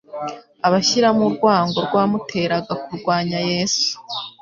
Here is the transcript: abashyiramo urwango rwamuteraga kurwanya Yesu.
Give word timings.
abashyiramo 0.67 1.21
urwango 1.29 1.77
rwamuteraga 1.87 2.73
kurwanya 2.83 3.37
Yesu. 3.49 3.91